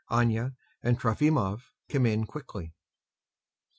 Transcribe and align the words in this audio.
ANYA 0.09 0.55
and 0.81 0.99
TROFIMOV 0.99 1.61
come 1.87 2.07
in 2.07 2.25
quickly. 2.25 2.73